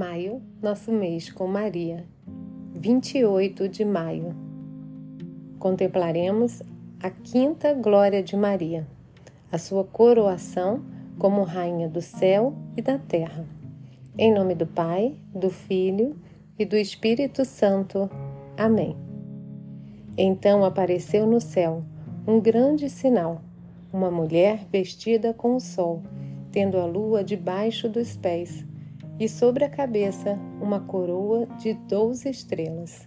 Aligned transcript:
Maio, 0.00 0.40
nosso 0.62 0.90
mês 0.90 1.30
com 1.30 1.46
Maria. 1.46 2.06
28 2.74 3.68
de 3.68 3.84
maio. 3.84 4.34
Contemplaremos 5.58 6.62
a 7.02 7.10
quinta 7.10 7.74
glória 7.74 8.22
de 8.22 8.34
Maria, 8.34 8.88
a 9.52 9.58
sua 9.58 9.84
coroação 9.84 10.82
como 11.18 11.42
Rainha 11.42 11.86
do 11.86 12.00
céu 12.00 12.54
e 12.78 12.80
da 12.80 12.96
terra. 12.96 13.44
Em 14.16 14.32
nome 14.32 14.54
do 14.54 14.66
Pai, 14.66 15.16
do 15.34 15.50
Filho 15.50 16.16
e 16.58 16.64
do 16.64 16.78
Espírito 16.78 17.44
Santo. 17.44 18.08
Amém. 18.56 18.96
Então 20.16 20.64
apareceu 20.64 21.26
no 21.26 21.42
céu 21.42 21.84
um 22.26 22.40
grande 22.40 22.88
sinal, 22.88 23.42
uma 23.92 24.10
mulher 24.10 24.64
vestida 24.72 25.34
com 25.34 25.56
o 25.56 25.60
sol, 25.60 26.02
tendo 26.50 26.78
a 26.78 26.86
lua 26.86 27.22
debaixo 27.22 27.86
dos 27.86 28.16
pés 28.16 28.64
e 29.20 29.28
sobre 29.28 29.64
a 29.64 29.68
cabeça 29.68 30.38
uma 30.62 30.80
coroa 30.80 31.46
de 31.58 31.74
doze 31.74 32.30
estrelas. 32.30 33.06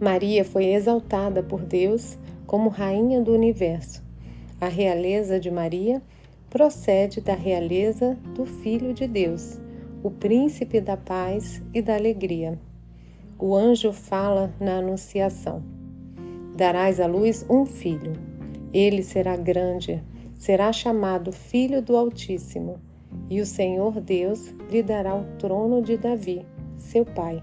Maria 0.00 0.44
foi 0.44 0.66
exaltada 0.66 1.42
por 1.42 1.64
Deus 1.64 2.16
como 2.46 2.68
Rainha 2.68 3.20
do 3.20 3.32
Universo. 3.32 4.04
A 4.60 4.68
realeza 4.68 5.40
de 5.40 5.50
Maria 5.50 6.00
procede 6.48 7.20
da 7.20 7.34
realeza 7.34 8.16
do 8.36 8.46
Filho 8.46 8.94
de 8.94 9.08
Deus, 9.08 9.58
o 10.04 10.10
Príncipe 10.10 10.80
da 10.80 10.96
Paz 10.96 11.60
e 11.74 11.82
da 11.82 11.96
Alegria. 11.96 12.56
O 13.36 13.56
anjo 13.56 13.92
fala 13.92 14.54
na 14.60 14.78
Anunciação: 14.78 15.64
Darás 16.56 17.00
à 17.00 17.06
luz 17.06 17.44
um 17.50 17.66
filho. 17.66 18.12
Ele 18.72 19.02
será 19.02 19.36
grande, 19.36 20.00
será 20.38 20.72
chamado 20.72 21.32
Filho 21.32 21.82
do 21.82 21.96
Altíssimo 21.96 22.78
e 23.30 23.40
o 23.40 23.46
Senhor 23.46 24.00
Deus 24.00 24.54
lhe 24.70 24.82
dará 24.82 25.14
o 25.14 25.24
trono 25.38 25.82
de 25.82 25.96
Davi, 25.96 26.44
seu 26.76 27.04
pai. 27.04 27.42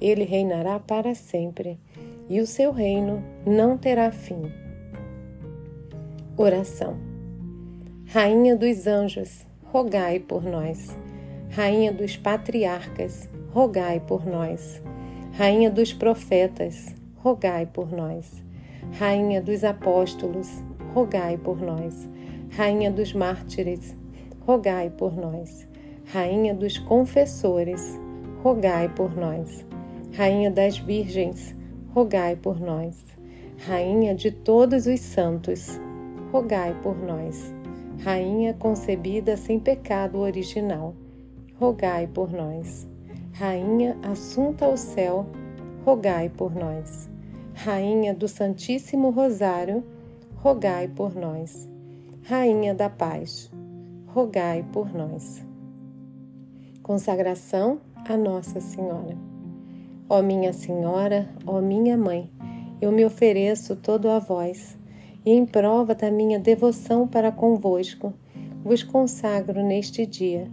Ele 0.00 0.24
reinará 0.24 0.78
para 0.78 1.14
sempre, 1.14 1.78
e 2.28 2.40
o 2.40 2.46
seu 2.46 2.72
reino 2.72 3.22
não 3.46 3.76
terá 3.78 4.10
fim. 4.10 4.42
Oração. 6.36 6.96
Rainha 8.06 8.56
dos 8.56 8.86
anjos, 8.86 9.46
rogai 9.64 10.18
por 10.18 10.42
nós. 10.42 10.96
Rainha 11.50 11.92
dos 11.92 12.16
patriarcas, 12.16 13.28
rogai 13.52 14.00
por 14.00 14.26
nós. 14.26 14.82
Rainha 15.32 15.70
dos 15.70 15.92
profetas, 15.92 16.94
rogai 17.16 17.66
por 17.66 17.92
nós. 17.92 18.42
Rainha 18.98 19.40
dos 19.40 19.64
apóstolos, 19.64 20.48
rogai 20.92 21.36
por 21.36 21.60
nós. 21.60 22.08
Rainha 22.50 22.90
dos 22.90 23.12
mártires, 23.12 23.96
rogai 24.46 24.90
por 24.90 25.16
nós. 25.16 25.66
Rainha 26.06 26.54
dos 26.54 26.78
confessores, 26.78 27.98
rogai 28.42 28.88
por 28.88 29.16
nós. 29.16 29.64
Rainha 30.12 30.50
das 30.50 30.78
virgens, 30.78 31.56
rogai 31.94 32.36
por 32.36 32.60
nós. 32.60 33.02
Rainha 33.66 34.14
de 34.14 34.30
todos 34.30 34.86
os 34.86 35.00
santos, 35.00 35.80
rogai 36.30 36.76
por 36.82 36.96
nós. 36.96 37.54
Rainha 38.02 38.52
concebida 38.54 39.36
sem 39.36 39.58
pecado 39.58 40.18
original, 40.18 40.94
rogai 41.58 42.06
por 42.06 42.30
nós. 42.30 42.86
Rainha 43.32 43.96
assunta 44.02 44.66
ao 44.66 44.76
céu, 44.76 45.26
rogai 45.84 46.28
por 46.28 46.54
nós. 46.54 47.08
Rainha 47.54 48.12
do 48.12 48.28
Santíssimo 48.28 49.10
Rosário, 49.10 49.82
rogai 50.36 50.88
por 50.88 51.14
nós. 51.14 51.68
Rainha 52.24 52.74
da 52.74 52.90
Paz, 52.90 53.50
rogai 54.14 54.64
por 54.72 54.94
nós. 54.94 55.44
Consagração 56.84 57.80
a 58.08 58.16
Nossa 58.16 58.60
Senhora. 58.60 59.16
Ó 60.08 60.22
minha 60.22 60.52
Senhora, 60.52 61.28
ó 61.44 61.60
minha 61.60 61.96
Mãe, 61.96 62.30
eu 62.80 62.92
me 62.92 63.04
ofereço 63.04 63.74
todo 63.74 64.08
a 64.08 64.20
vós, 64.20 64.78
e 65.26 65.32
em 65.32 65.44
prova 65.44 65.96
da 65.96 66.12
minha 66.12 66.38
devoção 66.38 67.08
para 67.08 67.32
convosco, 67.32 68.14
vos 68.62 68.84
consagro 68.84 69.64
neste 69.64 70.06
dia 70.06 70.48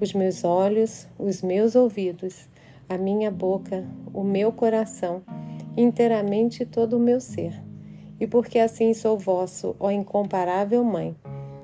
os 0.00 0.12
meus 0.12 0.42
olhos, 0.42 1.06
os 1.16 1.40
meus 1.40 1.76
ouvidos, 1.76 2.48
a 2.88 2.98
minha 2.98 3.30
boca, 3.30 3.86
o 4.12 4.24
meu 4.24 4.50
coração, 4.50 5.22
inteiramente 5.76 6.66
todo 6.66 6.96
o 6.96 7.00
meu 7.00 7.20
ser. 7.20 7.62
E 8.18 8.26
porque 8.26 8.58
assim 8.58 8.92
sou 8.92 9.16
vosso, 9.16 9.76
ó 9.78 9.88
incomparável 9.88 10.82
Mãe, 10.82 11.14